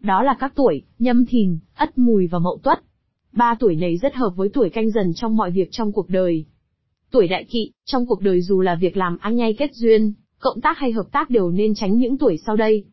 Đó 0.00 0.22
là 0.22 0.36
các 0.38 0.52
tuổi, 0.54 0.82
nhâm 0.98 1.26
thìn, 1.26 1.58
ất 1.76 1.98
mùi 1.98 2.26
và 2.26 2.38
mậu 2.38 2.58
tuất. 2.62 2.82
Ba 3.32 3.54
tuổi 3.60 3.76
này 3.76 3.96
rất 3.96 4.14
hợp 4.14 4.30
với 4.36 4.48
tuổi 4.48 4.70
canh 4.70 4.90
dần 4.90 5.14
trong 5.14 5.36
mọi 5.36 5.50
việc 5.50 5.68
trong 5.70 5.92
cuộc 5.92 6.08
đời. 6.08 6.44
Tuổi 7.10 7.28
đại 7.28 7.44
kỵ, 7.44 7.70
trong 7.84 8.06
cuộc 8.06 8.20
đời 8.20 8.40
dù 8.40 8.60
là 8.60 8.74
việc 8.74 8.96
làm 8.96 9.18
ăn 9.18 9.36
nhay 9.36 9.54
kết 9.58 9.70
duyên, 9.74 10.12
cộng 10.38 10.60
tác 10.60 10.78
hay 10.78 10.92
hợp 10.92 11.06
tác 11.12 11.30
đều 11.30 11.50
nên 11.50 11.74
tránh 11.74 11.98
những 11.98 12.18
tuổi 12.18 12.38
sau 12.46 12.56
đây. 12.56 12.84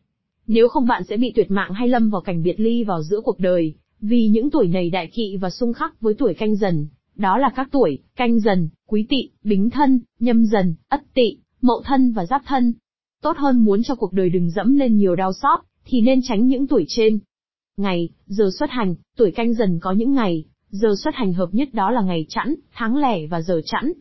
Nếu 0.46 0.68
không 0.68 0.86
bạn 0.86 1.04
sẽ 1.04 1.16
bị 1.16 1.32
tuyệt 1.34 1.50
mạng 1.50 1.72
hay 1.74 1.88
lâm 1.88 2.10
vào 2.10 2.20
cảnh 2.20 2.42
biệt 2.42 2.60
ly 2.60 2.84
vào 2.84 3.02
giữa 3.02 3.20
cuộc 3.24 3.38
đời, 3.38 3.74
vì 4.00 4.28
những 4.28 4.50
tuổi 4.50 4.68
này 4.68 4.90
đại 4.90 5.10
kỵ 5.14 5.36
và 5.36 5.50
xung 5.50 5.72
khắc 5.72 6.00
với 6.00 6.14
tuổi 6.14 6.34
canh 6.34 6.56
dần, 6.56 6.86
đó 7.16 7.38
là 7.38 7.50
các 7.56 7.68
tuổi, 7.72 7.98
canh 8.16 8.40
dần, 8.40 8.68
quý 8.86 9.06
tỵ, 9.08 9.30
bính 9.44 9.70
thân, 9.70 10.00
nhâm 10.20 10.46
dần, 10.46 10.74
ất 10.88 11.00
tỵ, 11.14 11.36
mậu 11.62 11.82
thân 11.84 12.12
và 12.12 12.26
giáp 12.26 12.42
thân. 12.46 12.72
Tốt 13.22 13.36
hơn 13.36 13.64
muốn 13.64 13.82
cho 13.82 13.94
cuộc 13.94 14.12
đời 14.12 14.30
đừng 14.30 14.50
dẫm 14.50 14.76
lên 14.76 14.96
nhiều 14.96 15.16
đau 15.16 15.32
xót, 15.32 15.60
thì 15.84 16.00
nên 16.00 16.20
tránh 16.22 16.46
những 16.46 16.66
tuổi 16.66 16.84
trên. 16.88 17.18
Ngày, 17.76 18.08
giờ 18.26 18.50
xuất 18.58 18.70
hành, 18.70 18.94
tuổi 19.16 19.30
canh 19.30 19.54
dần 19.54 19.78
có 19.80 19.92
những 19.92 20.12
ngày, 20.12 20.44
giờ 20.70 20.94
xuất 21.04 21.14
hành 21.14 21.32
hợp 21.32 21.48
nhất 21.52 21.68
đó 21.72 21.90
là 21.90 22.02
ngày 22.02 22.26
chẵn, 22.28 22.54
tháng 22.72 22.96
lẻ 22.96 23.26
và 23.26 23.40
giờ 23.40 23.60
chẵn. 23.64 23.92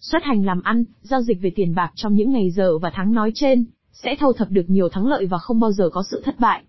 Xuất 0.00 0.22
hành 0.22 0.44
làm 0.44 0.62
ăn, 0.62 0.84
giao 1.02 1.22
dịch 1.22 1.38
về 1.42 1.50
tiền 1.56 1.74
bạc 1.74 1.92
trong 1.94 2.14
những 2.14 2.32
ngày 2.32 2.50
giờ 2.50 2.78
và 2.78 2.90
tháng 2.94 3.12
nói 3.12 3.32
trên, 3.34 3.64
sẽ 3.92 4.16
thâu 4.18 4.32
thập 4.32 4.50
được 4.50 4.64
nhiều 4.70 4.88
thắng 4.88 5.06
lợi 5.06 5.26
và 5.26 5.38
không 5.38 5.60
bao 5.60 5.72
giờ 5.72 5.88
có 5.92 6.02
sự 6.10 6.22
thất 6.24 6.40
bại. 6.40 6.62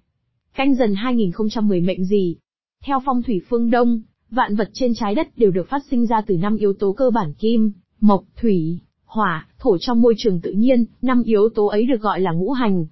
Canh 0.56 0.76
dần 0.76 0.96
2010 0.96 1.82
mệnh 1.82 2.06
gì? 2.06 2.36
Theo 2.84 3.02
phong 3.06 3.24
thủy 3.24 3.42
phương 3.50 3.70
Đông, 3.70 4.02
vạn 4.30 4.56
vật 4.56 4.70
trên 4.74 4.94
trái 4.96 5.16
đất 5.16 5.38
đều 5.38 5.52
được 5.52 5.70
phát 5.70 5.82
sinh 5.92 6.06
ra 6.06 6.22
từ 6.28 6.38
năm 6.38 6.56
yếu 6.56 6.74
tố 6.74 6.94
cơ 6.94 7.10
bản 7.10 7.34
kim, 7.34 7.72
mộc, 8.00 8.24
thủy, 8.42 8.80
hỏa, 9.06 9.48
thổ 9.60 9.78
trong 9.78 10.02
môi 10.02 10.14
trường 10.18 10.42
tự 10.42 10.52
nhiên, 10.52 10.86
năm 11.02 11.24
yếu 11.24 11.50
tố 11.56 11.68
ấy 11.68 11.86
được 11.86 12.02
gọi 12.02 12.20
là 12.20 12.32
ngũ 12.32 12.52
hành. 12.52 12.86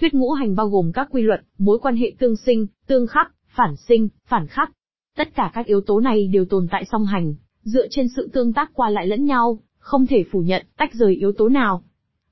Thuyết 0.00 0.14
ngũ 0.14 0.30
hành 0.30 0.56
bao 0.56 0.68
gồm 0.68 0.92
các 0.92 1.08
quy 1.10 1.22
luật, 1.22 1.40
mối 1.58 1.78
quan 1.78 1.96
hệ 1.96 2.12
tương 2.18 2.36
sinh, 2.36 2.66
tương 2.86 3.06
khắc, 3.06 3.32
phản 3.48 3.76
sinh, 3.76 4.08
phản 4.26 4.46
khắc. 4.46 4.70
Tất 5.16 5.34
cả 5.34 5.50
các 5.54 5.66
yếu 5.66 5.80
tố 5.80 6.00
này 6.00 6.26
đều 6.26 6.44
tồn 6.44 6.66
tại 6.70 6.84
song 6.92 7.04
hành, 7.04 7.34
dựa 7.62 7.86
trên 7.90 8.06
sự 8.16 8.30
tương 8.32 8.52
tác 8.52 8.70
qua 8.74 8.90
lại 8.90 9.06
lẫn 9.06 9.24
nhau, 9.24 9.58
không 9.78 10.06
thể 10.06 10.24
phủ 10.32 10.40
nhận, 10.40 10.66
tách 10.76 10.94
rời 10.94 11.14
yếu 11.14 11.32
tố 11.32 11.48
nào. 11.48 11.82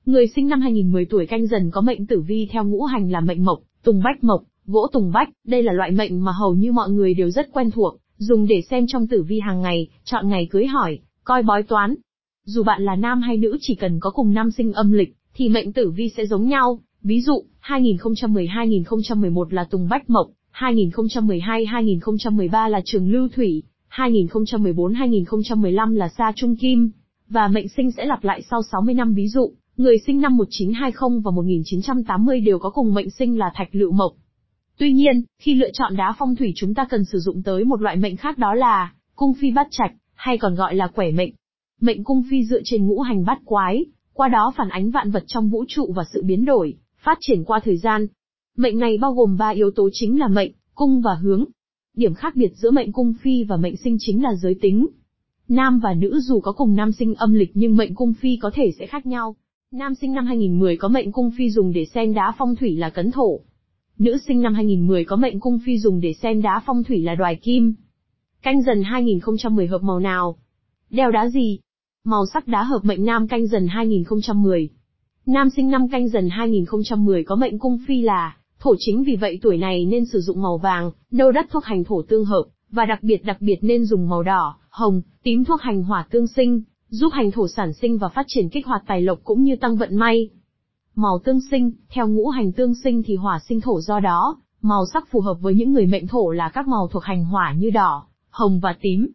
Người 0.05 0.27
sinh 0.27 0.47
năm 0.47 0.61
2010 0.61 1.05
tuổi 1.05 1.25
canh 1.25 1.47
dần 1.47 1.71
có 1.71 1.81
mệnh 1.81 2.05
tử 2.05 2.21
vi 2.21 2.47
theo 2.51 2.65
ngũ 2.65 2.83
hành 2.83 3.11
là 3.11 3.19
mệnh 3.19 3.45
mộc, 3.45 3.59
tùng 3.83 4.01
bách 4.03 4.23
mộc, 4.23 4.43
gỗ 4.65 4.87
tùng 4.93 5.11
bách, 5.11 5.29
đây 5.47 5.63
là 5.63 5.73
loại 5.73 5.91
mệnh 5.91 6.23
mà 6.23 6.31
hầu 6.31 6.53
như 6.53 6.71
mọi 6.71 6.89
người 6.89 7.13
đều 7.13 7.29
rất 7.29 7.49
quen 7.53 7.71
thuộc, 7.71 7.97
dùng 8.17 8.47
để 8.47 8.61
xem 8.69 8.85
trong 8.87 9.07
tử 9.07 9.23
vi 9.23 9.39
hàng 9.39 9.61
ngày, 9.61 9.87
chọn 10.03 10.29
ngày 10.29 10.47
cưới 10.51 10.65
hỏi, 10.65 10.99
coi 11.23 11.43
bói 11.43 11.63
toán. 11.63 11.95
Dù 12.45 12.63
bạn 12.63 12.85
là 12.85 12.95
nam 12.95 13.21
hay 13.21 13.37
nữ 13.37 13.57
chỉ 13.61 13.75
cần 13.75 13.99
có 13.99 14.09
cùng 14.09 14.33
năm 14.33 14.51
sinh 14.51 14.73
âm 14.73 14.91
lịch, 14.91 15.15
thì 15.33 15.49
mệnh 15.49 15.73
tử 15.73 15.89
vi 15.89 16.09
sẽ 16.17 16.25
giống 16.25 16.47
nhau. 16.47 16.79
Ví 17.03 17.21
dụ, 17.21 17.43
2010-2011 17.63 19.45
là 19.49 19.63
Tùng 19.63 19.89
Bách 19.89 20.09
Mộc, 20.09 20.27
2012-2013 20.53 22.69
là 22.69 22.81
Trường 22.85 23.11
Lưu 23.11 23.27
Thủy, 23.35 23.63
2014-2015 23.91 25.95
là 25.95 26.09
Sa 26.17 26.31
Trung 26.35 26.55
Kim, 26.55 26.91
và 27.29 27.47
mệnh 27.47 27.67
sinh 27.67 27.91
sẽ 27.91 28.05
lặp 28.05 28.23
lại 28.23 28.41
sau 28.49 28.61
60 28.71 28.93
năm 28.93 29.13
ví 29.13 29.27
dụ, 29.27 29.53
người 29.77 29.97
sinh 30.05 30.21
năm 30.21 30.37
1920 30.37 31.21
và 31.23 31.31
1980 31.31 32.39
đều 32.39 32.59
có 32.59 32.69
cùng 32.69 32.93
mệnh 32.93 33.09
sinh 33.09 33.37
là 33.37 33.51
Thạch 33.55 33.69
Lựu 33.71 33.91
Mộc. 33.91 34.13
Tuy 34.77 34.93
nhiên, 34.93 35.23
khi 35.39 35.53
lựa 35.53 35.69
chọn 35.73 35.95
đá 35.95 36.15
phong 36.19 36.35
thủy 36.35 36.53
chúng 36.55 36.73
ta 36.73 36.85
cần 36.89 37.05
sử 37.05 37.19
dụng 37.19 37.43
tới 37.43 37.63
một 37.63 37.81
loại 37.81 37.95
mệnh 37.95 38.17
khác 38.17 38.37
đó 38.37 38.53
là 38.53 38.93
cung 39.15 39.33
phi 39.33 39.51
bát 39.51 39.67
trạch, 39.71 39.91
hay 40.13 40.37
còn 40.37 40.55
gọi 40.55 40.75
là 40.75 40.87
quẻ 40.87 41.11
mệnh. 41.11 41.33
Mệnh 41.81 42.03
cung 42.03 42.23
phi 42.29 42.45
dựa 42.45 42.61
trên 42.63 42.87
ngũ 42.87 42.99
hành 42.99 43.25
bát 43.25 43.39
quái, 43.45 43.85
qua 44.13 44.27
đó 44.27 44.53
phản 44.57 44.69
ánh 44.69 44.91
vạn 44.91 45.11
vật 45.11 45.23
trong 45.27 45.49
vũ 45.49 45.65
trụ 45.67 45.93
và 45.95 46.03
sự 46.13 46.23
biến 46.23 46.45
đổi, 46.45 46.77
phát 47.03 47.17
triển 47.21 47.43
qua 47.43 47.59
thời 47.63 47.77
gian. 47.77 48.07
Mệnh 48.57 48.79
này 48.79 48.97
bao 48.97 49.13
gồm 49.13 49.37
ba 49.37 49.49
yếu 49.49 49.71
tố 49.75 49.89
chính 49.93 50.19
là 50.19 50.27
mệnh, 50.27 50.51
cung 50.75 51.01
và 51.01 51.13
hướng. 51.13 51.45
Điểm 51.95 52.13
khác 52.13 52.35
biệt 52.35 52.51
giữa 52.55 52.71
mệnh 52.71 52.91
cung 52.91 53.13
phi 53.21 53.43
và 53.43 53.57
mệnh 53.57 53.77
sinh 53.77 53.97
chính 53.99 54.23
là 54.23 54.35
giới 54.35 54.55
tính. 54.61 54.87
Nam 55.47 55.79
và 55.79 55.93
nữ 55.93 56.19
dù 56.19 56.39
có 56.39 56.51
cùng 56.51 56.75
nam 56.75 56.91
sinh 56.91 57.15
âm 57.15 57.33
lịch 57.33 57.51
nhưng 57.53 57.77
mệnh 57.77 57.95
cung 57.95 58.13
phi 58.13 58.37
có 58.41 58.51
thể 58.53 58.71
sẽ 58.79 58.85
khác 58.85 59.05
nhau. 59.05 59.35
Nam 59.73 59.95
sinh 59.95 60.13
năm 60.13 60.25
2010 60.25 60.77
có 60.77 60.87
mệnh 60.87 61.11
cung 61.11 61.31
phi 61.37 61.49
dùng 61.49 61.73
để 61.73 61.85
xem 61.85 62.13
đá 62.13 62.33
phong 62.37 62.55
thủy 62.55 62.75
là 62.75 62.89
cấn 62.89 63.11
thổ. 63.11 63.39
Nữ 63.99 64.17
sinh 64.27 64.41
năm 64.41 64.53
2010 64.53 65.05
có 65.05 65.15
mệnh 65.15 65.39
cung 65.39 65.59
phi 65.65 65.79
dùng 65.79 66.01
để 66.01 66.13
xem 66.13 66.41
đá 66.41 66.61
phong 66.65 66.83
thủy 66.83 67.01
là 67.01 67.15
đoài 67.15 67.35
kim. 67.35 67.75
Canh 68.41 68.61
dần 68.61 68.83
2010 68.83 69.67
hợp 69.67 69.83
màu 69.83 69.99
nào? 69.99 70.37
Đeo 70.89 71.11
đá 71.11 71.29
gì? 71.29 71.59
Màu 72.03 72.25
sắc 72.33 72.47
đá 72.47 72.63
hợp 72.63 72.79
mệnh 72.83 73.05
nam 73.05 73.27
canh 73.27 73.47
dần 73.47 73.67
2010. 73.67 74.69
Nam 75.25 75.49
sinh 75.55 75.69
năm 75.69 75.89
canh 75.89 76.09
dần 76.09 76.29
2010 76.29 77.23
có 77.23 77.35
mệnh 77.35 77.59
cung 77.59 77.79
phi 77.87 78.01
là 78.01 78.37
thổ 78.59 78.75
chính 78.79 79.03
vì 79.03 79.15
vậy 79.15 79.39
tuổi 79.41 79.57
này 79.57 79.85
nên 79.85 80.05
sử 80.05 80.19
dụng 80.19 80.41
màu 80.41 80.57
vàng, 80.57 80.91
nâu 81.11 81.31
đất 81.31 81.45
thuộc 81.51 81.63
hành 81.63 81.83
thổ 81.83 82.01
tương 82.01 82.25
hợp, 82.25 82.43
và 82.71 82.85
đặc 82.85 83.03
biệt 83.03 83.25
đặc 83.25 83.37
biệt 83.41 83.57
nên 83.61 83.85
dùng 83.85 84.09
màu 84.09 84.23
đỏ, 84.23 84.55
hồng, 84.69 85.01
tím 85.23 85.43
thuộc 85.43 85.61
hành 85.61 85.83
hỏa 85.83 86.07
tương 86.11 86.27
sinh, 86.27 86.61
giúp 86.93 87.13
hành 87.13 87.31
thổ 87.31 87.47
sản 87.47 87.73
sinh 87.73 87.97
và 87.97 88.09
phát 88.09 88.25
triển 88.27 88.49
kích 88.49 88.65
hoạt 88.65 88.83
tài 88.87 89.01
lộc 89.01 89.19
cũng 89.23 89.43
như 89.43 89.55
tăng 89.55 89.75
vận 89.75 89.95
may. 89.95 90.29
Màu 90.95 91.19
tương 91.23 91.39
sinh, 91.51 91.71
theo 91.89 92.07
ngũ 92.07 92.29
hành 92.29 92.51
tương 92.51 92.73
sinh 92.83 93.03
thì 93.05 93.15
hỏa 93.15 93.39
sinh 93.39 93.61
thổ 93.61 93.81
do 93.81 93.99
đó, 93.99 94.37
màu 94.61 94.85
sắc 94.93 95.07
phù 95.11 95.21
hợp 95.21 95.33
với 95.41 95.55
những 95.55 95.73
người 95.73 95.85
mệnh 95.85 96.07
thổ 96.07 96.31
là 96.31 96.49
các 96.49 96.67
màu 96.67 96.87
thuộc 96.87 97.03
hành 97.03 97.25
hỏa 97.25 97.53
như 97.53 97.69
đỏ, 97.69 98.05
hồng 98.29 98.59
và 98.59 98.75
tím. 98.81 99.11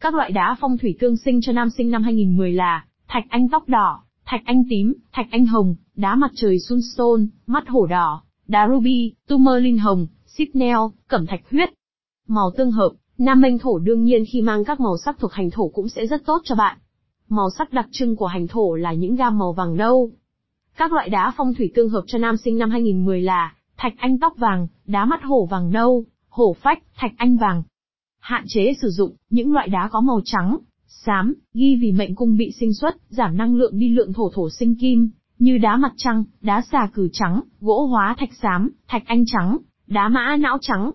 Các 0.00 0.14
loại 0.14 0.30
đá 0.30 0.56
phong 0.60 0.78
thủy 0.78 0.96
tương 1.00 1.16
sinh 1.16 1.40
cho 1.40 1.52
nam 1.52 1.70
sinh 1.70 1.90
năm 1.90 2.02
2010 2.02 2.52
là 2.52 2.84
thạch 3.08 3.24
anh 3.28 3.48
tóc 3.48 3.68
đỏ, 3.68 4.02
thạch 4.24 4.42
anh 4.44 4.62
tím, 4.70 4.94
thạch 5.12 5.26
anh 5.30 5.46
hồng, 5.46 5.74
đá 5.96 6.14
mặt 6.14 6.30
trời 6.34 6.58
sunstone, 6.58 7.22
mắt 7.46 7.68
hổ 7.68 7.86
đỏ, 7.86 8.22
đá 8.46 8.68
ruby, 8.68 9.12
tourmaline 9.26 9.78
hồng, 9.78 10.06
Sipnel, 10.26 10.78
cẩm 11.08 11.26
thạch 11.26 11.50
huyết. 11.50 11.68
Màu 12.28 12.50
tương 12.56 12.70
hợp, 12.70 12.92
nam 13.18 13.40
mệnh 13.40 13.58
thổ 13.58 13.78
đương 13.78 14.04
nhiên 14.04 14.24
khi 14.32 14.42
mang 14.42 14.64
các 14.64 14.80
màu 14.80 14.96
sắc 15.04 15.18
thuộc 15.18 15.32
hành 15.32 15.50
thổ 15.50 15.68
cũng 15.68 15.88
sẽ 15.88 16.06
rất 16.06 16.26
tốt 16.26 16.40
cho 16.44 16.54
bạn. 16.54 16.78
Màu 17.28 17.50
sắc 17.58 17.72
đặc 17.72 17.88
trưng 17.90 18.16
của 18.16 18.26
hành 18.26 18.46
thổ 18.48 18.74
là 18.74 18.92
những 18.92 19.16
gam 19.16 19.38
màu 19.38 19.52
vàng 19.52 19.76
nâu. 19.76 20.10
Các 20.76 20.92
loại 20.92 21.08
đá 21.08 21.32
phong 21.36 21.54
thủy 21.54 21.72
tương 21.74 21.88
hợp 21.88 22.02
cho 22.06 22.18
nam 22.18 22.36
sinh 22.36 22.58
năm 22.58 22.70
2010 22.70 23.22
là 23.22 23.54
thạch 23.76 23.94
anh 23.96 24.18
tóc 24.18 24.32
vàng, 24.36 24.66
đá 24.86 25.04
mắt 25.04 25.22
hổ 25.22 25.46
vàng 25.46 25.70
nâu, 25.70 26.04
hổ 26.28 26.56
phách, 26.62 26.82
thạch 26.96 27.12
anh 27.16 27.36
vàng. 27.36 27.62
Hạn 28.20 28.44
chế 28.48 28.72
sử 28.82 28.88
dụng 28.88 29.16
những 29.30 29.52
loại 29.52 29.68
đá 29.68 29.88
có 29.92 30.00
màu 30.00 30.20
trắng, 30.24 30.58
xám, 30.86 31.34
ghi 31.54 31.76
vì 31.76 31.92
mệnh 31.92 32.14
cung 32.14 32.36
bị 32.36 32.52
sinh 32.60 32.74
xuất, 32.74 32.96
giảm 33.08 33.36
năng 33.36 33.54
lượng 33.54 33.78
đi 33.78 33.88
lượng 33.88 34.12
thổ 34.12 34.30
thổ 34.34 34.50
sinh 34.50 34.74
kim, 34.74 35.10
như 35.38 35.58
đá 35.58 35.76
mặt 35.76 35.92
trăng, 35.96 36.24
đá 36.40 36.62
xà 36.72 36.90
cử 36.94 37.08
trắng, 37.12 37.40
gỗ 37.60 37.86
hóa 37.86 38.14
thạch 38.18 38.34
xám, 38.42 38.70
thạch 38.88 39.02
anh 39.06 39.24
trắng, 39.26 39.58
đá 39.86 40.08
mã 40.08 40.36
não 40.36 40.58
trắng. 40.60 40.90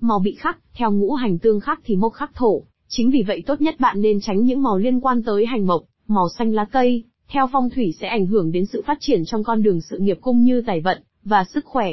Màu 0.00 0.18
bị 0.18 0.34
khắc, 0.34 0.58
theo 0.74 0.92
ngũ 0.92 1.12
hành 1.14 1.38
tương 1.38 1.60
khắc 1.60 1.80
thì 1.84 1.96
mộc 1.96 2.12
khắc 2.12 2.34
thổ, 2.34 2.62
chính 2.96 3.10
vì 3.10 3.22
vậy 3.22 3.42
tốt 3.46 3.60
nhất 3.60 3.80
bạn 3.80 4.00
nên 4.00 4.20
tránh 4.20 4.44
những 4.44 4.62
màu 4.62 4.78
liên 4.78 5.00
quan 5.00 5.22
tới 5.22 5.46
hành 5.46 5.66
mộc, 5.66 5.82
màu 6.06 6.28
xanh 6.38 6.52
lá 6.52 6.64
cây, 6.64 7.04
theo 7.28 7.46
phong 7.52 7.70
thủy 7.70 7.94
sẽ 8.00 8.08
ảnh 8.08 8.26
hưởng 8.26 8.52
đến 8.52 8.66
sự 8.66 8.82
phát 8.86 8.98
triển 9.00 9.24
trong 9.24 9.44
con 9.44 9.62
đường 9.62 9.80
sự 9.80 9.98
nghiệp 9.98 10.18
cung 10.20 10.42
như 10.42 10.62
tài 10.66 10.80
vận, 10.80 11.02
và 11.24 11.44
sức 11.44 11.64
khỏe. 11.64 11.90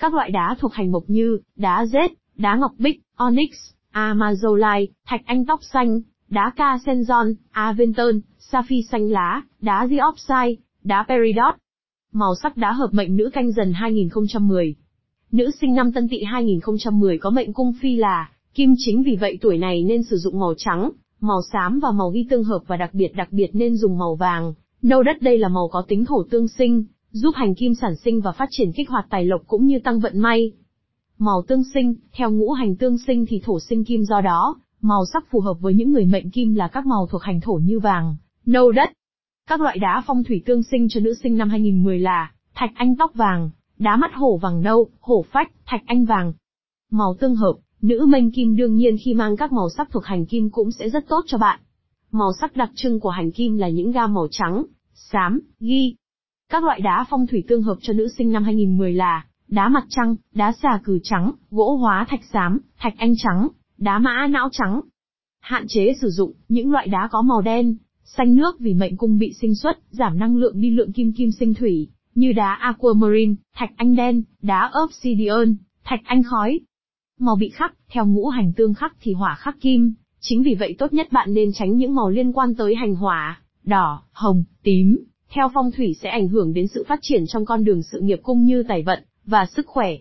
Các 0.00 0.14
loại 0.14 0.30
đá 0.30 0.56
thuộc 0.58 0.72
hành 0.72 0.92
mộc 0.92 1.04
như, 1.06 1.38
đá 1.56 1.86
rết, 1.86 2.10
đá 2.36 2.56
ngọc 2.56 2.72
bích, 2.78 3.00
onyx, 3.16 3.50
amazolite, 3.92 4.86
thạch 5.06 5.20
anh 5.24 5.46
tóc 5.46 5.60
xanh, 5.72 6.00
đá 6.28 6.52
ca 6.56 6.78
senzon, 6.84 7.34
aventon, 7.50 8.20
sapphire 8.38 8.88
xanh 8.90 9.10
lá, 9.10 9.42
đá 9.60 9.86
diopside, 9.90 10.62
đá 10.84 11.04
peridot. 11.08 11.54
Màu 12.12 12.34
sắc 12.42 12.56
đá 12.56 12.72
hợp 12.72 12.88
mệnh 12.92 13.16
nữ 13.16 13.30
canh 13.32 13.52
dần 13.52 13.72
2010. 13.72 14.74
Nữ 15.32 15.50
sinh 15.60 15.74
năm 15.74 15.92
Tân 15.92 16.08
Tỵ 16.08 16.22
2010 16.22 17.18
có 17.18 17.30
mệnh 17.30 17.52
cung 17.52 17.72
phi 17.80 17.96
là 17.96 18.28
kim 18.58 18.74
chính 18.78 19.02
vì 19.02 19.16
vậy 19.16 19.38
tuổi 19.40 19.58
này 19.58 19.84
nên 19.84 20.02
sử 20.02 20.16
dụng 20.16 20.38
màu 20.38 20.54
trắng, 20.56 20.90
màu 21.20 21.40
xám 21.52 21.80
và 21.80 21.90
màu 21.90 22.10
ghi 22.10 22.26
tương 22.30 22.44
hợp 22.44 22.60
và 22.66 22.76
đặc 22.76 22.94
biệt 22.94 23.08
đặc 23.16 23.28
biệt 23.32 23.50
nên 23.52 23.76
dùng 23.76 23.98
màu 23.98 24.14
vàng. 24.14 24.54
Nâu 24.82 25.02
đất 25.02 25.22
đây 25.22 25.38
là 25.38 25.48
màu 25.48 25.68
có 25.68 25.82
tính 25.88 26.04
thổ 26.04 26.22
tương 26.30 26.48
sinh, 26.48 26.84
giúp 27.10 27.30
hành 27.34 27.54
kim 27.54 27.74
sản 27.74 27.96
sinh 27.96 28.20
và 28.20 28.32
phát 28.32 28.48
triển 28.50 28.72
kích 28.72 28.88
hoạt 28.88 29.06
tài 29.10 29.24
lộc 29.24 29.40
cũng 29.46 29.66
như 29.66 29.78
tăng 29.84 30.00
vận 30.00 30.18
may. 30.18 30.52
Màu 31.18 31.42
tương 31.48 31.62
sinh, 31.74 31.94
theo 32.12 32.30
ngũ 32.30 32.52
hành 32.52 32.76
tương 32.76 32.98
sinh 32.98 33.26
thì 33.28 33.40
thổ 33.44 33.60
sinh 33.60 33.84
kim 33.84 34.02
do 34.04 34.20
đó, 34.20 34.56
màu 34.80 35.04
sắc 35.12 35.30
phù 35.30 35.40
hợp 35.40 35.54
với 35.60 35.74
những 35.74 35.92
người 35.92 36.04
mệnh 36.04 36.30
kim 36.30 36.54
là 36.54 36.68
các 36.68 36.86
màu 36.86 37.06
thuộc 37.06 37.22
hành 37.22 37.40
thổ 37.40 37.52
như 37.52 37.78
vàng, 37.78 38.16
nâu 38.46 38.72
đất. 38.72 38.88
Các 39.48 39.60
loại 39.60 39.78
đá 39.78 40.02
phong 40.06 40.24
thủy 40.24 40.42
tương 40.46 40.62
sinh 40.62 40.88
cho 40.88 41.00
nữ 41.00 41.14
sinh 41.22 41.36
năm 41.36 41.50
2010 41.50 41.98
là 41.98 42.32
thạch 42.54 42.70
anh 42.74 42.96
tóc 42.96 43.14
vàng, 43.14 43.50
đá 43.78 43.96
mắt 43.96 44.14
hổ 44.14 44.36
vàng 44.36 44.62
nâu, 44.62 44.88
hổ 45.00 45.24
phách, 45.32 45.52
thạch 45.66 45.82
anh 45.86 46.04
vàng. 46.04 46.32
Màu 46.90 47.14
tương 47.20 47.36
hợp, 47.36 47.54
nữ 47.82 48.06
mệnh 48.08 48.30
kim 48.30 48.56
đương 48.56 48.74
nhiên 48.74 48.96
khi 49.04 49.14
mang 49.14 49.36
các 49.36 49.52
màu 49.52 49.68
sắc 49.76 49.90
thuộc 49.90 50.04
hành 50.04 50.26
kim 50.26 50.50
cũng 50.50 50.70
sẽ 50.70 50.90
rất 50.90 51.08
tốt 51.08 51.24
cho 51.26 51.38
bạn. 51.38 51.60
Màu 52.10 52.32
sắc 52.40 52.56
đặc 52.56 52.70
trưng 52.74 53.00
của 53.00 53.10
hành 53.10 53.30
kim 53.30 53.56
là 53.56 53.68
những 53.68 53.90
gam 53.90 54.14
màu 54.14 54.28
trắng, 54.30 54.64
xám, 54.94 55.40
ghi. 55.60 55.94
Các 56.50 56.64
loại 56.64 56.80
đá 56.80 57.04
phong 57.10 57.26
thủy 57.26 57.44
tương 57.48 57.62
hợp 57.62 57.76
cho 57.80 57.92
nữ 57.92 58.08
sinh 58.18 58.32
năm 58.32 58.44
2010 58.44 58.92
là 58.92 59.24
đá 59.48 59.68
mặt 59.68 59.84
trăng, 59.88 60.16
đá 60.34 60.52
xà 60.62 60.80
cừ 60.84 60.98
trắng, 61.02 61.32
gỗ 61.50 61.76
hóa 61.76 62.06
thạch 62.08 62.24
xám, 62.32 62.60
thạch 62.78 62.94
anh 62.98 63.12
trắng, 63.16 63.48
đá 63.78 63.98
mã 63.98 64.26
não 64.26 64.48
trắng. 64.52 64.80
Hạn 65.40 65.64
chế 65.68 65.94
sử 66.00 66.10
dụng 66.10 66.32
những 66.48 66.70
loại 66.70 66.88
đá 66.88 67.08
có 67.10 67.22
màu 67.22 67.42
đen, 67.42 67.76
xanh 68.04 68.34
nước 68.34 68.60
vì 68.60 68.74
mệnh 68.74 68.96
cung 68.96 69.18
bị 69.18 69.32
sinh 69.40 69.54
xuất, 69.54 69.78
giảm 69.90 70.18
năng 70.18 70.36
lượng 70.36 70.60
đi 70.60 70.70
lượng 70.70 70.92
kim 70.92 71.12
kim 71.12 71.30
sinh 71.30 71.54
thủy, 71.54 71.88
như 72.14 72.32
đá 72.32 72.54
aquamarine, 72.54 73.34
thạch 73.54 73.70
anh 73.76 73.96
đen, 73.96 74.22
đá 74.42 74.70
obsidian, 74.84 75.56
thạch 75.84 76.00
anh 76.04 76.22
khói. 76.22 76.60
Màu 77.18 77.36
bị 77.36 77.48
khắc, 77.48 77.74
theo 77.88 78.06
ngũ 78.06 78.28
hành 78.28 78.52
tương 78.52 78.74
khắc 78.74 78.96
thì 79.00 79.12
hỏa 79.12 79.34
khắc 79.34 79.60
kim, 79.60 79.94
chính 80.20 80.42
vì 80.42 80.54
vậy 80.54 80.74
tốt 80.78 80.92
nhất 80.92 81.12
bạn 81.12 81.34
nên 81.34 81.50
tránh 81.54 81.76
những 81.76 81.94
màu 81.94 82.10
liên 82.10 82.32
quan 82.32 82.54
tới 82.54 82.74
hành 82.74 82.94
hỏa, 82.94 83.40
đỏ, 83.64 84.02
hồng, 84.12 84.44
tím, 84.62 84.98
theo 85.30 85.48
phong 85.54 85.70
thủy 85.70 85.94
sẽ 86.02 86.08
ảnh 86.08 86.28
hưởng 86.28 86.52
đến 86.52 86.66
sự 86.68 86.84
phát 86.88 86.98
triển 87.02 87.24
trong 87.26 87.44
con 87.44 87.64
đường 87.64 87.82
sự 87.82 88.00
nghiệp 88.00 88.20
cung 88.22 88.44
như 88.44 88.62
tài 88.68 88.82
vận 88.82 89.02
và 89.26 89.46
sức 89.46 89.66
khỏe. 89.66 89.96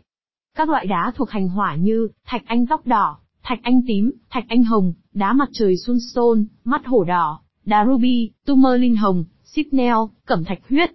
Các 0.55 0.69
loại 0.69 0.85
đá 0.85 1.11
thuộc 1.15 1.29
hành 1.29 1.49
hỏa 1.49 1.75
như 1.75 2.07
thạch 2.25 2.43
anh 2.45 2.67
tóc 2.67 2.87
đỏ, 2.87 3.19
thạch 3.43 3.59
anh 3.63 3.81
tím, 3.87 4.11
thạch 4.29 4.45
anh 4.47 4.63
hồng, 4.63 4.93
đá 5.13 5.33
mặt 5.33 5.49
trời 5.53 5.77
sunstone, 5.77 6.41
mắt 6.63 6.85
hổ 6.85 7.03
đỏ, 7.03 7.41
đá 7.65 7.85
ruby, 7.85 8.31
tourmaline 8.45 8.95
hồng, 8.95 9.25
sipnel, 9.43 9.95
cẩm 10.25 10.43
thạch 10.43 10.59
huyết. 10.69 10.91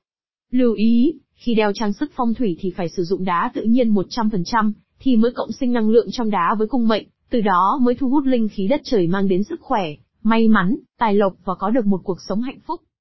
Lưu 0.50 0.74
ý, 0.74 1.14
khi 1.34 1.54
đeo 1.54 1.72
trang 1.72 1.92
sức 1.92 2.10
phong 2.14 2.34
thủy 2.34 2.56
thì 2.60 2.70
phải 2.76 2.88
sử 2.88 3.04
dụng 3.04 3.24
đá 3.24 3.50
tự 3.54 3.62
nhiên 3.62 3.94
100%, 3.94 4.72
thì 5.02 5.16
mới 5.16 5.30
cộng 5.30 5.52
sinh 5.52 5.72
năng 5.72 5.88
lượng 5.88 6.06
trong 6.12 6.30
đá 6.30 6.54
với 6.58 6.66
cung 6.66 6.88
mệnh, 6.88 7.06
từ 7.30 7.40
đó 7.40 7.78
mới 7.82 7.94
thu 7.94 8.08
hút 8.08 8.24
linh 8.24 8.48
khí 8.48 8.68
đất 8.68 8.80
trời 8.84 9.06
mang 9.06 9.28
đến 9.28 9.44
sức 9.44 9.60
khỏe, 9.60 9.84
may 10.22 10.48
mắn, 10.48 10.76
tài 10.98 11.14
lộc 11.14 11.32
và 11.44 11.54
có 11.54 11.70
được 11.70 11.86
một 11.86 12.00
cuộc 12.04 12.18
sống 12.28 12.42
hạnh 12.42 12.58
phúc. 12.66 12.80